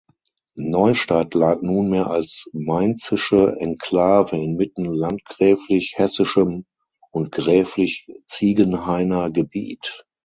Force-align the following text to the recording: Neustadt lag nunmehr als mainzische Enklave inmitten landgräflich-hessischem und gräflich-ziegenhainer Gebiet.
Neustadt 0.57 1.35
lag 1.35 1.61
nunmehr 1.61 2.07
als 2.07 2.47
mainzische 2.53 3.55
Enklave 3.59 4.35
inmitten 4.35 4.85
landgräflich-hessischem 4.85 6.65
und 7.11 7.31
gräflich-ziegenhainer 7.31 9.29
Gebiet. 9.29 10.03